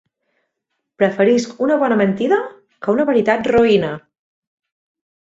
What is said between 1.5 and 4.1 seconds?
una bona mentida que una veritat roïna.